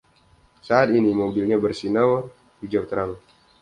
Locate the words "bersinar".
1.63-2.09